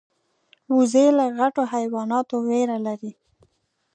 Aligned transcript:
وزې 0.75 1.05
له 1.17 1.25
غټو 1.37 1.63
حیواناتو 1.73 2.35
ویره 2.47 2.77
لري 2.87 3.11